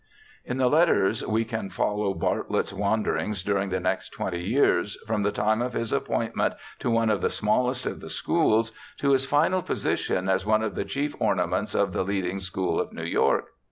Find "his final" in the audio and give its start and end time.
9.11-9.61